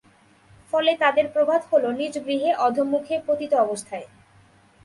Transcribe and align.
ফলে 0.73 0.91
তাদের 0.97 1.25
প্রভাত 1.33 1.61
হল 1.71 1.83
নিজ 1.91 2.13
গৃহে 2.25 2.51
অধঃমুখে 2.57 3.15
পতিত 3.27 3.51
অবস্থায়। 3.65 4.07